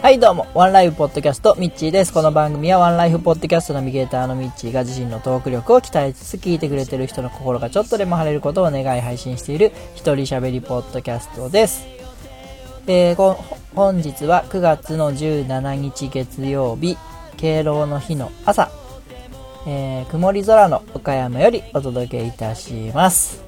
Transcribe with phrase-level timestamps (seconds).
[0.00, 2.12] はいどうも、ワンライフポッドキャスト、ミッチーです。
[2.12, 11.86] この番組はワンライフポッドキャストナビゲーターのミッチーが自身のトーク力を鍛えつつ聞いてくれてる人の心がちょっとでも晴れることを願い配信している一人喋りポッドキャストです。
[12.86, 13.36] えー、
[13.74, 16.96] 本日は9月の17日月曜日、
[17.36, 18.70] 敬老の日の朝、
[19.66, 23.44] えー、曇り空の岡山よりお届けいたします。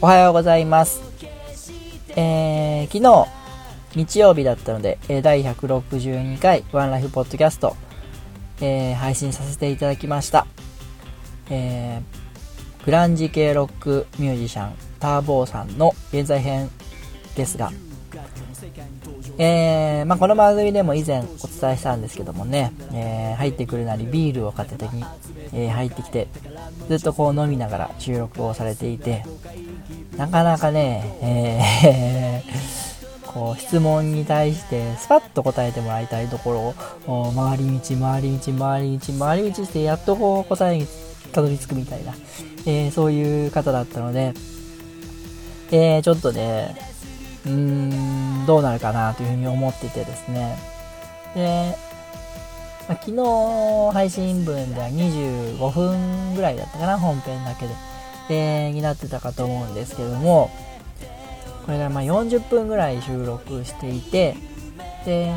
[0.00, 1.02] おはようございます。
[2.16, 3.37] えー、昨日、
[3.94, 7.76] 日曜日だったので、え第162回ワンライフポッドキャスト、
[8.60, 10.46] えー、配信させていただきました。
[11.50, 16.70] えー、グランジ系ロックミュージシャン、ターボーさんの現在編
[17.34, 17.72] ですが、
[19.38, 25.04] えー、まあ、この番組でも以前お伝えしたんですけどもね、えー、入ってくるなりビールを片手に、
[25.52, 26.28] えー、入ってきて、
[26.88, 29.24] ずっとこう飲みながら収録をされていて、
[30.16, 32.57] なかなかね、えー、
[33.58, 36.74] 質問に対してスパッと答えてもらいたいとこ
[37.06, 40.86] ろを、回り道、回り道、回り道、回り道してやっとこう答えに
[41.32, 42.14] たどり着くみたいな、
[42.66, 44.34] えー、そういう方だったので、
[45.70, 46.76] えー、ちょっとね、
[47.46, 50.58] うーん、どうなるかなというふうに思っててですね。
[51.34, 51.76] で、
[52.88, 57.74] まあ、昨日配信分では25分ぐらいだったかな、本編だけで。
[58.28, 60.50] で、になってたかと思うんですけども、
[61.68, 64.34] これがまあ40分ぐらい収録していて、
[65.04, 65.34] で、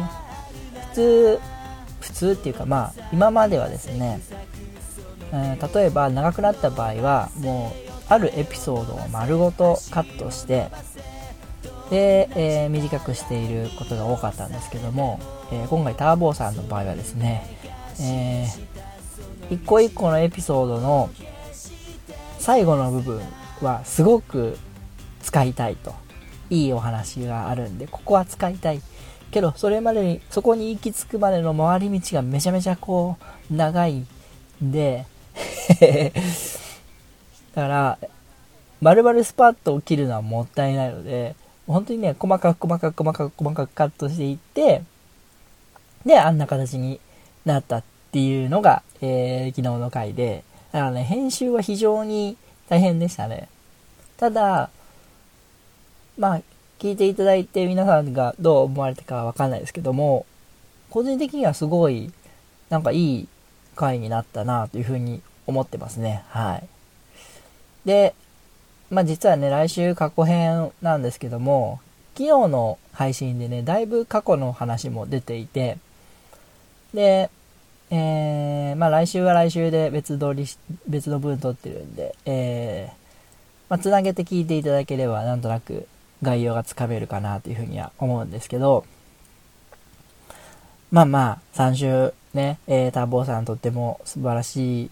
[0.94, 1.40] 普通、
[2.00, 4.22] 普通っていうかまあ、今まではですね、
[5.34, 10.70] うん、例えば長くなった場合は、もう、あるエピソードを丸ごとカットして、
[11.90, 15.20] で、えー、短くしていることが多かったんですけども、
[15.52, 17.44] えー、今回ターボーさんの場合はですね、
[18.00, 21.10] えー、一個一個のエピソードの
[22.40, 23.22] 最後の部分
[23.60, 24.58] はすごく
[25.24, 25.94] 使いたいと。
[26.52, 28.82] いいお話があるんで、ここは使いたい。
[29.32, 33.18] けど、それまでに、そこに行き着くまでの回り道がめちゃめちゃこ
[33.50, 34.08] う、長いん
[34.62, 35.06] で
[37.56, 37.98] だから、
[38.82, 41.36] 丸々スパッと切るのはもったいないので、
[41.66, 44.84] 本当にね、細かく細かく細かく細かくカットしていって、
[46.06, 47.00] で、あんな形に
[47.46, 52.38] なったっていうのが、えー、昨日の回で、だからね、編集は非常に
[52.68, 53.48] 大変でしたね。
[54.18, 54.70] ただ、
[56.18, 56.42] まあ、
[56.80, 60.26] 聞いていただいて皆さんがどう思われたかはわかんないですけども、
[60.90, 62.12] 個人的にはすごい、
[62.70, 63.28] なんかいい
[63.76, 66.24] 回になったなというふうに思ってますね。
[66.30, 66.68] はい。
[67.86, 68.14] で、
[68.90, 71.80] まあ実はね、来週過去編なんですけども、
[72.14, 75.78] 昨日の配信でね、だいぶ過去の話も出ていて、
[76.94, 77.30] で、
[77.90, 80.46] えー、まあ来週は来週で別撮り
[80.88, 82.94] 別の分撮ってるんで、えー、
[83.70, 85.88] まあつなげて聞いていただければなんとなく
[86.22, 88.86] 概要がつかめるかなというふうには思うんですけど、
[90.92, 94.92] まあまあ、3週ね、えー、ターボーさんとっても素晴らしい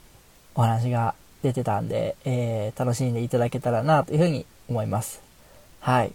[0.56, 1.14] お話が
[1.44, 5.22] 出てたんで、えー、楽しんでいただけたらなというふうに思います。
[5.80, 6.14] はい。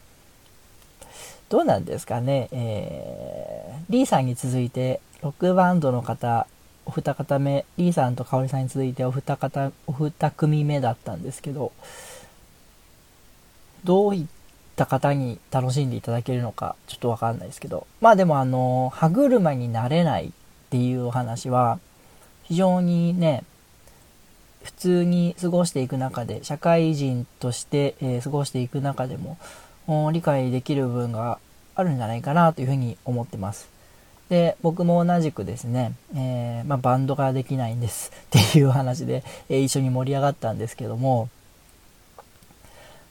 [1.48, 6.46] どうなんですかね、えー、リーさんに続いて、ロックバンドの方、
[6.86, 11.72] お二方目、リーさんと香織さんに続いてお二方、お二組目だったんですけど、
[13.84, 14.26] どういっ
[14.74, 20.30] た方に楽しんでいただけるのか、ちょっとわかんないですけど、まあでもあの、歯車になれないっ
[20.70, 21.78] ていうお話は、
[22.44, 23.44] 非常にね、
[24.62, 29.38] 普通に過ごしていく中で、社会人として、えー、過ごしていく中でも、
[30.12, 31.38] 理解できる部分が
[31.74, 33.68] あるんじゃないかなというふうに思ってます。
[34.30, 41.28] で、僕も同じくですね、えー、まあ、バンドができないんですっていう話で、えー、一緒に盛り上がったんですけども、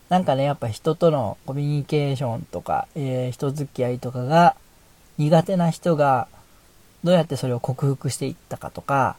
[0.09, 4.55] なんかね、やっぱ人とのコミュニケーションとか、えー、人付き合いとかが
[5.17, 6.27] 苦手な人が
[7.03, 9.15] どうやってそれを克服していったかとか、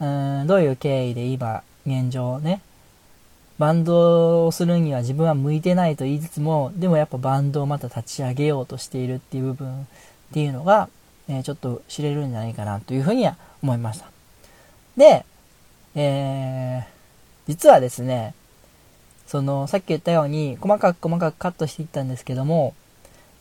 [0.00, 2.60] うーんどういう経緯で今、現状ね、
[3.58, 9.86] バンドをするには自分は向いてないと言いつつも、でもやっぱバンドをまた立ち上げようとしているっていう部分っ
[10.32, 10.88] ていうのが、
[11.28, 14.06] えー、ちょっと知れるんじゃないかなというふうには思いました。
[14.96, 15.24] で、
[15.94, 16.84] えー、
[17.46, 18.34] 実はですね、
[19.26, 22.74] その、さっき言ったように、細かく細かくカットしていったんですけども、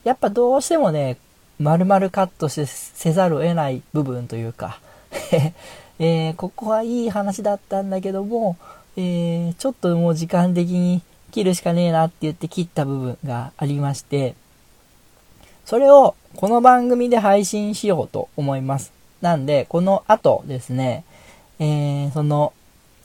[0.03, 1.17] やっぱどうしてもね、
[1.59, 4.79] 丸々カットしてせざるを得ない部分というか
[5.99, 8.57] えー、ここはいい話だったんだけども、
[8.97, 14.35] えー、ちょっともう時間的に切るしかねえなって言って切った部分がありまして、
[15.65, 18.91] それをこの番組で配信しようと思います。
[19.21, 21.05] なんで、この後ですね、
[21.59, 22.53] えー、その、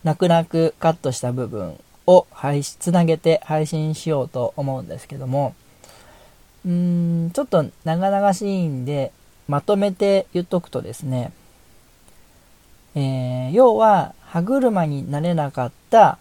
[0.03, 1.79] 泣く泣くカットした部分
[2.09, 5.55] を配信、つなげて配信しようと思うんですけども、
[6.65, 9.13] うーん、ちょっと長々しいんで、
[9.47, 11.33] まとめて言っとくとですね、
[12.95, 16.19] えー、要は、歯車になれなかった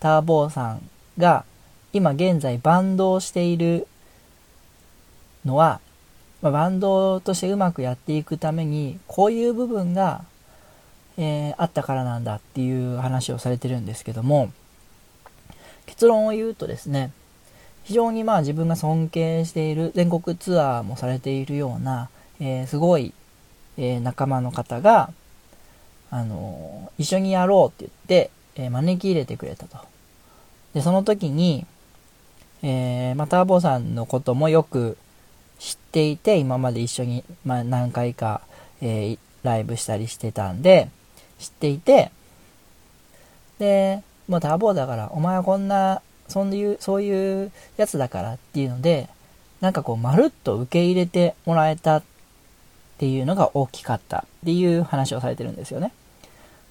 [0.00, 1.44] ターボーさんが、
[1.92, 3.86] 今現在バンドをしている
[5.44, 5.80] のは、
[6.40, 10.24] まあ、バンドとしてうまくやっていくために、こういう部分が、
[11.18, 14.50] えー、あったからなんだっていう話をされてるんですけども、
[15.88, 17.12] 結論を言うとですね、
[17.84, 23.14] 非常にまあ自分が尊敬している全国ツアーもされているような、えー、すごい、
[23.78, 25.10] えー、仲間の方が、
[26.10, 28.30] あの一緒にやろうって言って、
[28.62, 29.78] え招き入れてくれたと。
[30.74, 31.66] で、その時に、
[32.62, 34.98] えー、まあ、ターボさんのこともよく
[35.58, 38.42] 知っていて、今まで一緒に、まあ、何回か、
[38.82, 40.90] え、ライブしたりしてたんで、
[41.38, 42.10] 知っていて、
[43.58, 49.08] で、もうターボだから、お前はこんな、そういう、そういうやつだからっていうので、
[49.60, 52.02] なんかこう、まるっと受け入れてもらえたっ
[52.98, 55.92] ていうのが大きかったっていう話をされてるんですよね。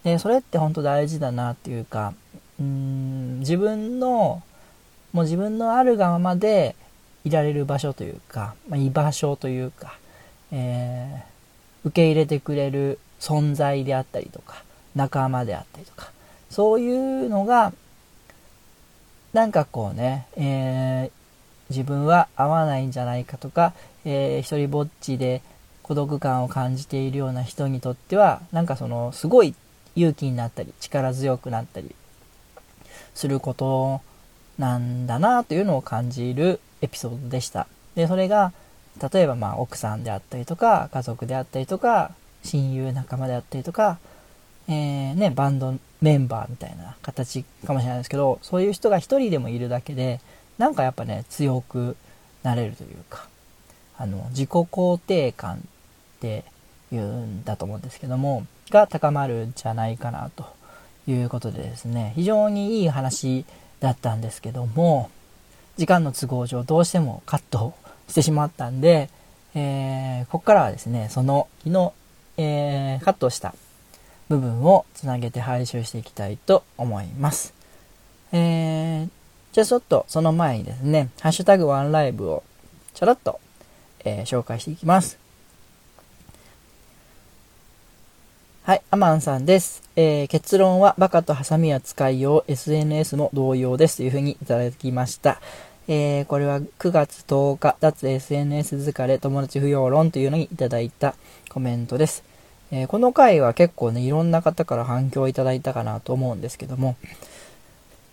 [0.03, 2.13] で、それって本当大事だなっていうか、
[2.59, 4.43] うーん、自分の、
[5.13, 6.75] もう自分のあるがままで
[7.23, 9.97] いられる場所というか、まあ、居場所というか、
[10.51, 14.63] えー、受け入れてくれる存在であったりとか、
[14.95, 16.11] 仲間であったりとか、
[16.49, 16.91] そうい
[17.25, 17.73] うのが、
[19.33, 21.11] なんかこうね、えー、
[21.69, 23.73] 自分は合わないんじゃないかとか、
[24.05, 25.41] えー、一人ぼっちで
[25.83, 29.53] 孤独感を感じているような人にとっては、なんかその、すごい
[29.95, 31.93] 勇気になったり、力強くなったり
[33.13, 34.01] すること
[34.57, 37.67] なんだなというのを感じるエピソードでした。
[37.95, 38.53] で、それが、
[39.11, 42.11] 例えばまあ奥さんであったりとか、家族であったりとか、
[42.43, 43.99] 親友仲間であったりとか、
[44.67, 50.19] えー、ね、バンドメンバーみたいな形かもしれないですけど、そういう人が一人でもいるだけで、
[50.57, 51.95] なんかやっぱね、強く
[52.43, 53.27] なれるというか、
[53.97, 55.59] あの、自己肯定感っ
[56.19, 56.43] て
[56.91, 60.45] 言うんだと思うんですけども、が高まるんじゃないかなと
[61.07, 63.45] いうことでですね、非常にいい話
[63.79, 65.09] だったんですけども、
[65.77, 67.73] 時間の都合上どうしてもカット
[68.07, 69.09] してしまったんで、
[69.55, 71.91] えー、ここからはですね、その昨日、
[72.37, 73.53] えー、カットした
[74.29, 77.53] 部分をつなげて配信していきたいと思います。
[78.31, 79.09] えー、
[79.53, 82.43] じゃあちょっとその前にですね、ハッシュタグワンライブを
[82.93, 83.39] ちょろっと、
[84.03, 85.17] えー、紹介していきます。
[88.63, 89.81] はい、アマンさんです。
[89.95, 95.39] えー、結論はバカとハサミは使いよう、SNS も同様ですというふうにいただきました。
[95.87, 101.15] えー、これは9月10日、脱 SNS 疲れ友達不要論というのにいただいた
[101.49, 102.25] コメントです。
[102.71, 106.95] えー、この回は結構ね、いろんな方から反響をいただいたかなと思うんですけども、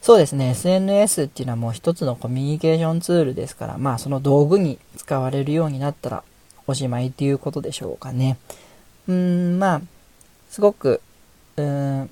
[0.00, 6.24] そうですね、SNS っていうのはもう一つのコミュニケーションツールですから、まあその道具に使われるようになったら
[6.66, 8.36] おしまいっていうことでしょうかね。
[9.08, 9.14] うー
[9.56, 9.82] ん、まあ、
[10.50, 11.00] すごく、
[11.56, 11.64] うー
[12.04, 12.10] ん、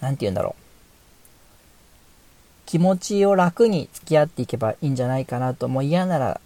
[0.00, 0.62] なんて言うんだろう。
[2.66, 6.40] 気持ちを楽に付き合っていけばいいんじゃないかなと、もう嫌なら、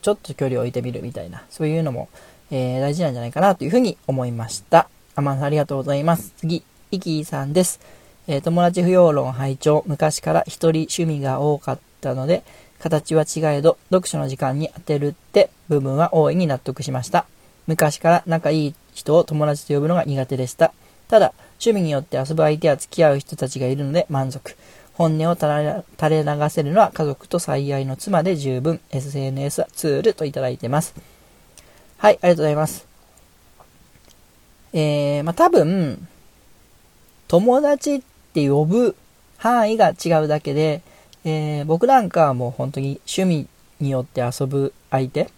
[0.00, 2.08] ちょっと距離を置いてみるみたいな、そういうのも、
[2.50, 4.88] えー、大事なんじゃないかなというふうに思いました。
[5.14, 6.32] アマンさんありがとうございます。
[6.36, 7.80] 次、イキーさんです。
[8.28, 12.42] えー、友達不要論拝聴昔から一人趣味が多かったので、
[12.78, 17.26] 形は違えど、読書の時間に当てるって部分は大いに納得しました。
[17.66, 20.72] 昔から仲いい人を友達と呼ぶのが苦手でした。
[21.08, 24.56] ただ、趣味によって遊ぶ相手や付き合う人たちがいるので満足。
[24.94, 28.80] 本音を垂れ流せるのは家族と最愛の妻で十分。
[28.90, 30.94] SNS はツールといただいてます。
[31.98, 32.86] はい、ありがとうございます。
[34.72, 36.06] えー、まあ、多分、
[37.28, 38.02] 友達っ
[38.34, 38.96] て呼ぶ
[39.38, 40.82] 範囲が違うだけで、
[41.24, 43.48] えー、僕なんかはもう本当に趣味
[43.80, 45.28] によって遊ぶ相手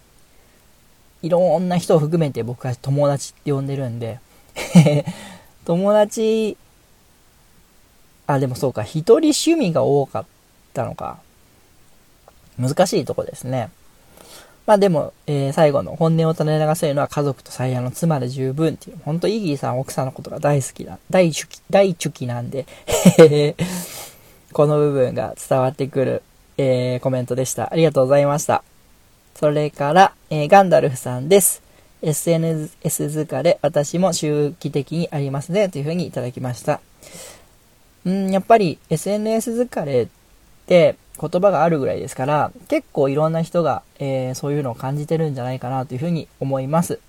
[1.23, 4.19] いろんな人を含めて僕は友達って呼んでるんで
[5.65, 6.57] 友達、
[8.27, 10.25] あ、でもそうか、一人趣味が多かっ
[10.73, 11.19] たのか。
[12.59, 13.69] 難しいとこですね。
[14.65, 22.65] まあでも、えー、最後の本音を垂れ流せるのは家族と最愛の妻で十分っていう、本当イギーさん奥さんのことが大好きな、大好き、大チュキなんで
[24.53, 26.23] この部分が伝わってくる、
[26.57, 27.71] えー、コメントでした。
[27.71, 28.63] ありがとうございました。
[29.35, 31.61] それから、えー、ガンダルフさんです。
[32.01, 36.79] SNS 疲れ、私も周期的にありますね、というふうにいただきました。
[38.05, 40.07] うん、やっぱり SNS 疲れっ
[40.65, 46.99] て言葉があるぐらいですから、結構いろんな人が、えー、そういうのを感じてるんじゃないかなというふうに思います。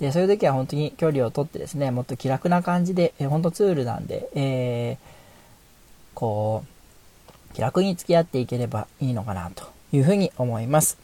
[0.00, 4.96] で、そういう時は本当に距離をとってですね、もっと気楽な感じで、えー、本当ツールなんで、えー、
[6.14, 10.98] こう、気楽に付き合っていければいいのかなというふうに思います。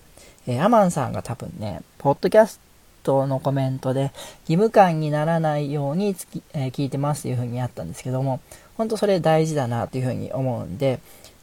[0.46, 2.60] えーアマンさんが多分ね、ポッドキャス
[3.02, 4.12] トのコメントで、
[4.48, 8.40] 義務感にならないようにつき、えー聞いてますっていう風にあったんですけども、
[8.76, 11.00] 本当それ大事だなという風に思うんで、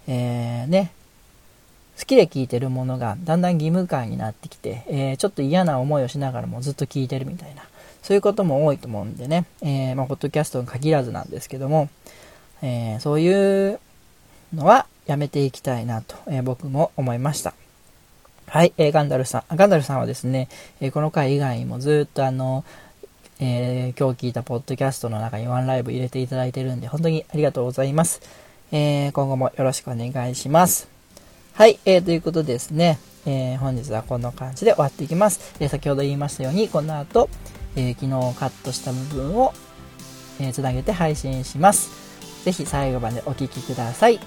[0.07, 0.91] えーね、
[2.01, 7.61] 好きで聞いてるものがだんだん義務感になってきて、えーちょっと嫌な思いをしながらもずっと聞いてるみたいな、
[8.01, 11.89] そういうことも多いと思うんでね、えーまあ、ポッドキャストに限らずなんですけども、
[12.63, 13.79] えーそういう
[14.55, 17.53] のはやめていきたいなと、え僕も思いました。
[18.47, 19.55] はい、えーガンダルさん。
[19.55, 22.65] ガンダルさんはですね、えこの回以外にもずっとあの、
[23.39, 28.21] え今日聞いたポッドキャストの中にワンライブ入れていただいてるんで、本当にありがとうございます。
[28.71, 30.90] え今後もよろしくお願いします。
[31.61, 35.53] はい、えーということですね、えー本日はこんな感じで終わっていきます。
[35.59, 37.29] えー先ほど言いましたように、この後、
[37.75, 39.53] えー昨日カットした部分を、
[40.39, 41.91] えーつなげて配信します。
[42.45, 44.19] ぜひ最後までお聴きください。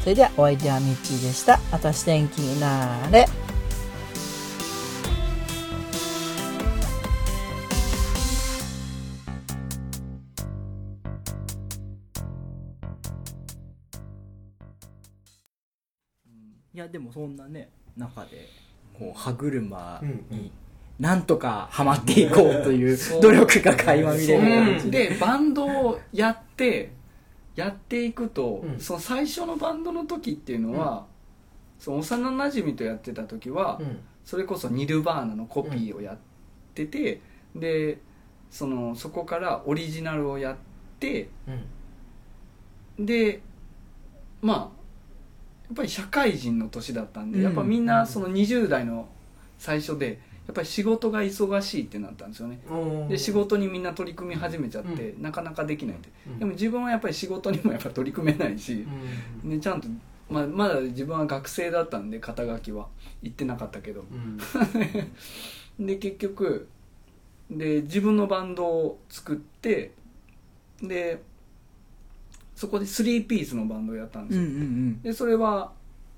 [0.00, 1.60] それではお相手はミッチーでした。
[1.72, 3.47] あたし天気になーれ。
[16.74, 18.46] いやでもそんなね中で
[18.98, 20.52] こう歯車うんに
[20.98, 25.08] なんとかハマっていこうという努力が垣間見れる感じで。
[25.10, 26.90] でバンドをやって
[27.58, 28.78] やっていくと、うん。
[28.78, 31.06] その最初のバンドの時っていうのは、
[31.80, 33.98] その幼なじみとやってた時は、うん。
[34.24, 36.18] それこそニルバーナのコピーをやっ
[36.74, 37.20] てて、
[37.56, 37.98] で
[38.48, 40.56] そのそこからオリジナルをやっ
[41.00, 41.30] て
[42.98, 43.06] うん。
[43.06, 43.40] で
[44.40, 44.77] まあや
[45.72, 47.44] っぱり社会人の年だったんで、うん。
[47.44, 49.08] やっぱみんなその20代の
[49.58, 52.58] 最初でやっぱり仕事が忙しいってなったんですよね。
[53.08, 56.38] で仕事にみんな取り組み始めちゃって、なかなかできないって、うん。
[56.38, 58.86] でも自分はやっぱり仕事にもやっぱ取り組めないし
[59.44, 59.50] う、ん。
[59.50, 59.88] ね、ちゃんと、
[60.30, 62.86] まあ、まだ自分は学生だったんで肩書きは
[63.22, 64.04] 行ってなかったけど。
[64.10, 64.38] うん。
[65.86, 66.68] で結局
[67.50, 69.92] で自分のバンドを作って
[70.82, 71.22] で
[72.58, 75.02] そこで3ピースのバンドをやったんですうんよ、うんうん。
[75.02, 75.70] でそれは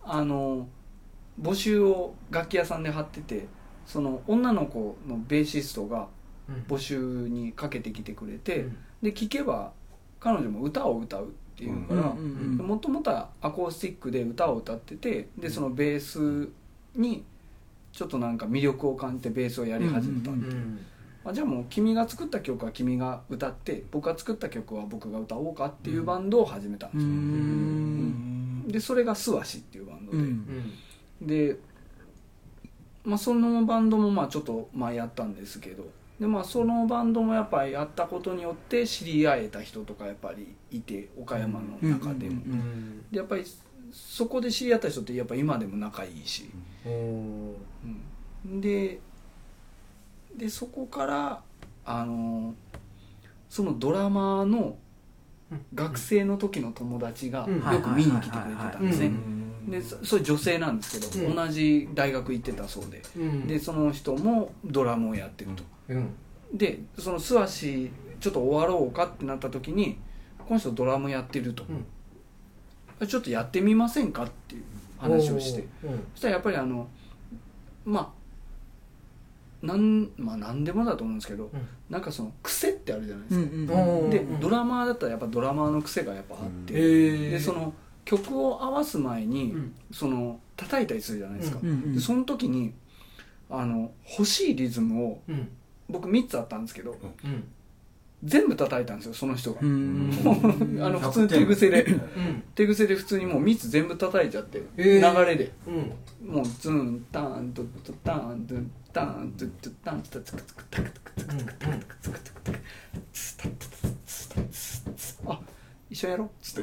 [0.03, 0.67] あの
[1.39, 3.47] 募集を楽器屋さんで貼ってて
[3.85, 6.09] その女の子のベーシストが
[6.67, 6.97] 募集
[7.29, 8.67] にかけてきてくれて、
[9.03, 9.73] で聴けば
[10.19, 16.49] 彼女も歌を歌うっていうからうんうんうんもともとはアコースティックで歌を歌っててでそのベース
[16.99, 17.23] に
[17.93, 20.79] ちょっとなんか魅力を感じてベースをやり始めたんで、うん
[21.25, 28.69] あじゃあもう君が作った曲は君が歌って僕が作った曲は僕が歌おうかっていうバンドを始めたんうですよ、ん。
[28.69, 30.81] でそれが「素足」っていうバンドで、うん。
[31.21, 31.59] で、
[33.05, 35.85] まあ、そのバンドもまあちょっとまあやったんですけど。
[36.19, 42.53] で、まあ、そのバンドもやっぱりやったことによって知り合えた人とかやっぱりいて岡山の中でも、うん。
[42.53, 43.05] うん。
[43.11, 43.45] でやっぱり
[43.93, 46.51] そこで知り合った人ってやっぱ今でも仲いいし、
[46.87, 48.61] うん。
[48.61, 49.01] で
[50.37, 51.43] でそこから
[51.85, 52.55] あの
[53.49, 54.77] そのドラマーの
[55.75, 57.57] 学生の時の友達がうん。
[57.57, 59.07] よく見に来てくれてたんですね。
[59.07, 61.37] うんでそそれ女性なんですけど、うん。
[61.37, 63.03] 同じ大学行ってたそうで。
[63.17, 63.47] うん。
[63.47, 66.15] でその人もドラムをやってると、うん。
[66.55, 69.99] でその素足ちょっと終わろうかってなった時に
[70.39, 71.65] この人ドラムやってると、
[73.07, 74.63] ちょっとやってみませんかっていう
[74.99, 75.67] 話をして。
[76.15, 76.89] そしたらやっぱりあの
[77.85, 78.20] まあ
[79.63, 81.51] なんまあ何でもだと思うんですけど、ん。
[81.91, 83.57] なんかその癖ってあるじゃないですか、う
[84.07, 84.41] んでうん。
[84.41, 87.75] ドラマーだったらやっぱドラマーの癖がやっぱあって、でその
[88.05, 89.75] 曲を合わす前に、うん。
[89.93, 92.73] その叩いたりするじゃないですか、うんうんでその時に
[93.49, 95.49] あの欲しいリズムをうん。
[95.89, 97.45] 僕3つあったんですけどうん。
[98.23, 100.11] 全部叩いたんですよその人が、うん。
[100.81, 101.83] あの普通に手癖で。
[101.85, 102.43] うん。
[102.55, 105.53] 手癖で普通にもう3つ全部叩いちゃって、流れで。
[105.67, 106.35] うん。
[106.35, 108.55] もうズンタントトタント
[108.93, 112.59] タントトタントツクツクタクタクタクタクタクツクツクタク
[113.13, 113.69] ツタツ
[114.07, 115.41] ツタツツあ
[115.89, 116.27] 一緒にやろう。
[116.29, 116.63] っつっ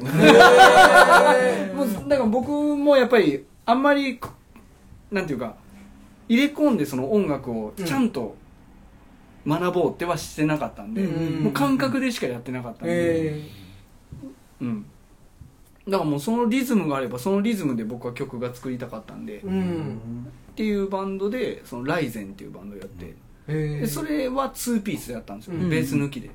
[1.74, 4.18] もうだから僕もやっぱりあんまり
[5.10, 5.56] なんていうか
[6.28, 8.36] 入れ込んでその音楽をちゃんと
[9.46, 12.92] 学ぼうってはしてなかったんで、うんもう感覚でしかやってなかったんで、
[13.36, 13.42] へ
[14.60, 14.84] うん、
[15.86, 23.14] だからもうそのリズムがあればそのリズムで僕は曲が作りたかったんで、うんていうバンドでそのライゼンっていうバンドをやって、
[23.46, 25.70] でそれは2ピースでやったんですよ、うん。
[25.70, 26.30] ベース抜きで。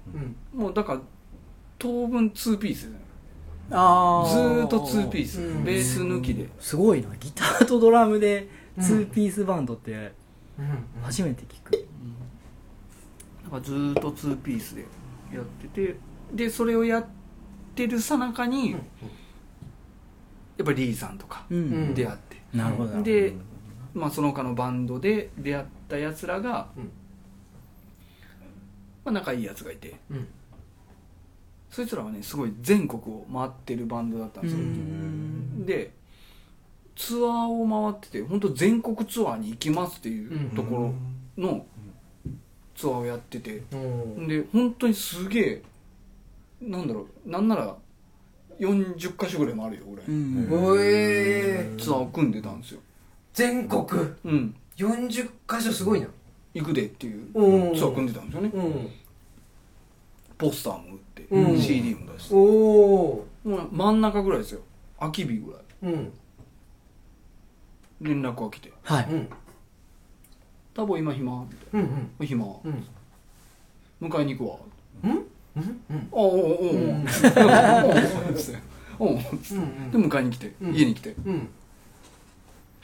[0.53, 0.61] うん。
[0.61, 1.01] もうだから
[1.77, 2.95] 当分2ピースで
[3.71, 5.65] あずーっと2ピース、うん。
[5.65, 7.09] ベース抜きで、すごいな。
[7.19, 8.83] ギターとドラムでうん。
[8.83, 10.13] 2ピースバンドって
[10.57, 10.85] うん。
[11.01, 11.85] 初めて聞く。
[13.43, 14.85] だからずーっと2ピースで
[15.33, 15.97] やってて
[16.33, 17.05] でそれをやっ
[17.75, 21.89] てるさなかに、やっぱりリーさんとかうん。
[21.89, 21.93] ん。
[21.93, 23.11] 出会って、なるほどなるほど。
[23.11, 23.33] で
[23.93, 26.83] まあ、その他のバンドで出会ったやつらが、うん。
[29.05, 30.27] まあ、仲いいやつがいてうん。
[31.69, 35.65] そいつらはねすごい全国を回ってるバンドだったんですよ。
[35.65, 35.91] で
[36.95, 40.93] ツアーを回ってて本当全国ツアーに行きますっていうとこ
[41.37, 41.65] ろの
[42.75, 44.27] ツアーをやっててうん。
[44.27, 45.61] で本当にすげえ
[46.61, 47.75] なんだろうなんなら
[48.59, 50.03] 40か所ぐらいもあるよ俺、
[50.79, 52.81] えツアーを組んでたんですよ
[53.33, 53.81] 全国。
[54.25, 54.55] うん。
[54.77, 56.07] 40箇所すごいな。
[56.53, 57.75] 行くでっていううん。
[57.75, 58.51] ツアー組んでたんですよね。
[58.53, 58.89] うん。
[60.37, 61.59] ポスターも売って、うん。
[61.61, 62.35] CD も出して。
[62.35, 64.61] おおもう真ん中ぐらいですよ。
[64.99, 65.57] 空き日ぐら
[65.89, 65.93] い。
[65.93, 66.11] うん。
[68.01, 68.71] 連絡が来て。
[68.83, 69.07] はい。
[69.11, 69.29] うん
[70.75, 72.45] 「多分今暇」みたいうんな「暇。
[72.45, 72.83] うん。
[74.01, 74.57] 迎えに行くわ」
[75.03, 75.11] うん？
[75.11, 75.81] うん？
[75.89, 76.07] うん。
[76.11, 77.05] おうおうおうおううん
[78.99, 79.21] おうおううん
[79.91, 81.47] で迎えに来て、うん家に来てうん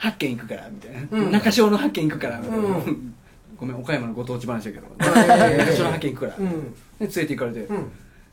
[0.00, 1.30] 8軒行くからみたいな、うん。
[1.30, 3.14] 中小の8軒行くからみたいな、うん。
[3.58, 4.86] ごめん岡山のご当地話だけど。
[5.10, 6.50] は い中小の8軒行くから、でうん。
[6.52, 6.64] 連
[7.00, 7.90] れて行かれて、うん。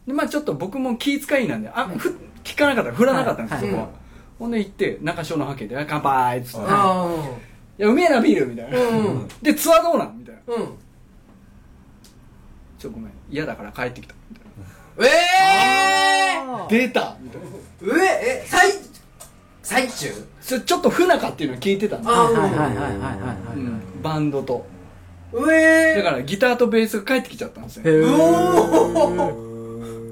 [0.07, 2.91] でまあちょっと僕も気遣いなんであふ聞かなかった。
[2.93, 3.71] 振らなかったんですよ、はい。
[3.71, 3.89] そこは、
[4.39, 6.65] ほんで行って中小の8軒であ「乾杯」っつって「い。
[6.69, 7.09] あ
[7.77, 10.17] やうめえなビール」みたいな、うんでツアーどうなん？
[10.17, 10.41] みたいな。
[10.53, 10.67] あうん
[12.79, 14.45] 「ちょごめん嫌だから帰ってきた」みたい
[14.99, 15.03] え
[16.43, 17.47] えな「出た」みたいな。
[17.95, 18.71] うええ最
[19.67, 20.07] 最中？
[20.39, 22.85] それちょっと不仲っていうのを聞いてたんで、あはいはいはいはいはいは
[23.53, 23.81] いうん。
[24.01, 24.65] バンドと。
[25.33, 27.83] うえだからギターとベースが帰ってきちゃったんですよ。
[27.85, 28.01] へー。
[28.01, 28.09] うお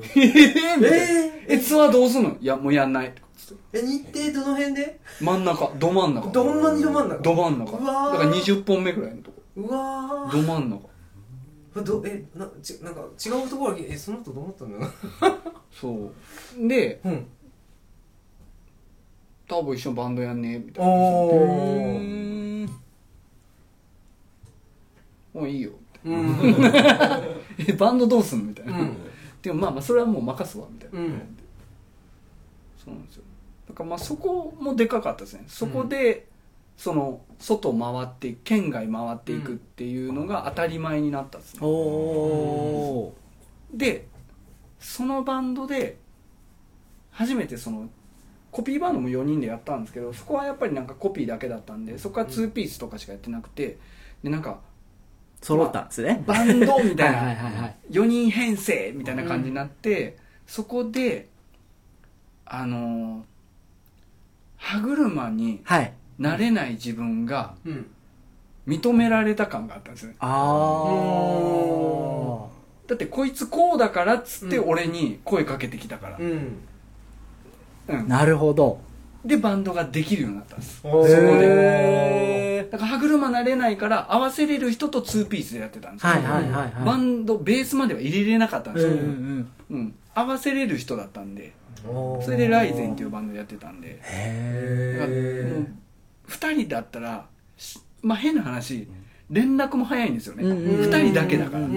[0.02, 0.04] ー。
[0.16, 0.88] えーみたいな。
[0.98, 2.36] ええツアーどうすんの？
[2.42, 3.14] いやもうやんない。
[3.38, 5.00] つってえ日程どの辺で？
[5.22, 5.72] 真ん中。
[5.80, 6.30] ど真ん中。
[6.32, 7.22] どんなにど真ん中。
[7.24, 7.78] ど真ん中。
[7.78, 8.12] うわー。
[8.12, 9.42] だから20本目ぐらいのとこ。
[9.56, 10.86] うわど真ん中。
[11.76, 14.92] ーどえなちなんか違うところにえその後どう思ったんだろ
[15.72, 16.12] そ
[16.60, 16.68] う。
[16.68, 17.24] でうう
[19.46, 22.66] ん多分一緒にバンドやんねみたいなおーん。
[25.34, 25.72] もういいよ。
[26.04, 26.38] うん
[27.58, 28.98] えバンドどうすんのみたいな、うん。
[29.42, 31.38] でもまあまあそれはもう任すわみたいな、うん。
[32.78, 33.24] そうなんですよ。
[33.68, 35.44] だからまあそこもでかかったですね。
[35.48, 36.28] そこで、
[36.78, 41.62] その外回って県外回っていくっていうのが当たり前になったんですね、
[43.74, 44.08] で
[44.80, 45.98] そのバンドで
[47.12, 47.90] 初めてその
[48.56, 53.78] コピーバンドも4人でやったんですけどそこはやっぱりなんかコピーだけだったんでそこは2ピースとかしかやってなくて
[54.24, 54.60] でなんか
[55.42, 56.24] 揃ったんですね。
[56.26, 57.76] バンドみた いはいはいはいはない。
[57.92, 60.16] 4人編成みたいな感じになって、
[60.48, 61.28] そこで
[62.46, 63.22] あのー
[64.58, 65.92] 歯車にはい。
[66.18, 67.86] なれない自分がうん。
[68.68, 70.16] 認められた感があったんですね。
[70.20, 70.26] あ
[72.88, 74.70] だってこいつこうだからっつってうん。
[74.70, 76.58] 俺に声かけてきたから、うんうん
[77.88, 78.80] あなるほど。
[79.24, 80.82] でバンドができるようになったんです。
[80.84, 81.16] おそこで。
[81.18, 86.86] へだから歯車なれないから合わせれる人と2ピースでやってたんですよ、はいはいはいはい。
[86.86, 89.96] バンドベースまでは入れれなかったんですよ、うんうんうん。
[90.14, 91.54] 合わせれる人だったんで。
[91.84, 94.00] それでライゼンっていうバンドやってたんで。
[94.02, 98.88] へだからもう2人だったらしまあ変な話
[99.30, 101.68] 連絡も早いんですよね、うんうん2人だけだから、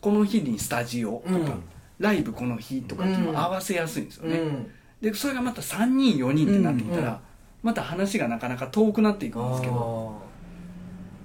[0.00, 1.62] この日にスタジオとか、うん。
[1.98, 7.18] ライブこの日とかっていうのを合わせやすいんですよね、うんでそれがまた3人4人ってなってきたら、うん
[7.62, 10.28] また話がなかなか遠くなっていくんですけど。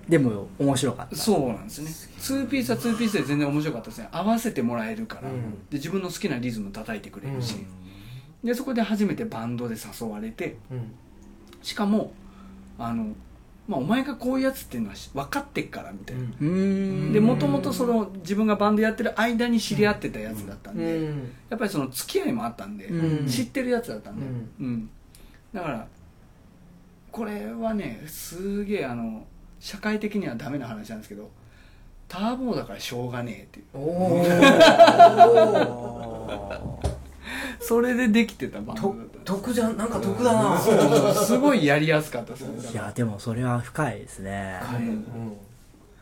[0.09, 1.15] でも面白かった。
[1.15, 1.89] そうなんですね。
[2.17, 4.09] 2ピースは2ピースで全然面白かったですね。
[4.11, 5.51] 合わせてもらえるから、うん。
[5.69, 7.55] で自分の好きなリズム叩いてくれるし、
[8.43, 10.57] でそこで初めてバンドで誘われて。
[10.71, 10.91] うん。
[11.61, 12.13] しかも
[12.79, 13.13] あの、
[13.67, 21.31] まあ、お前がこういうやつっていうのはし分かってっからみたいな、でもともとその自分がバンドやってる間に知り合ってたやつだったんで、うん。
[21.49, 23.27] やっぱりその付き合いもあったんで、うん。
[23.27, 24.49] 知ってるやつだったんで、うん。
[24.59, 24.89] うん。
[25.53, 25.87] だから
[27.11, 29.25] これはねすげえあの
[29.59, 31.29] 社会的にはダメな話なんですけど
[32.09, 33.65] ターボーだからしょうがねえっていう。
[33.77, 36.89] おー
[37.63, 40.57] それでできてたバンドとだった得じゃんなんか得だな。
[40.57, 44.59] すごいやりやすかったいやでもそれは深いですね。
[44.75, 45.37] うん。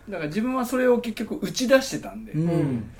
[0.10, 2.92] だから自分はそれを結局打ち出してたんで、うん。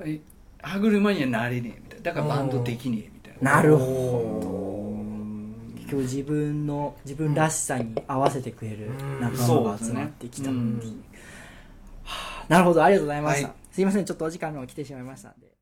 [0.00, 0.20] え
[0.62, 2.04] 歯車にはなれねえみたいな。
[2.04, 3.56] だからバンドできねえみたいな。
[3.56, 4.40] なるほ
[5.74, 5.78] ど。
[5.80, 8.90] 結局自分の自分らしさに合わせてくれる
[9.20, 11.04] 仲間が集まってきたっていううん。
[12.04, 12.82] はあなるほど。
[12.82, 13.56] ありがとうございました、はい。
[13.70, 14.04] すいません。
[14.04, 15.57] ちょっとお時間が来てしまいましたんで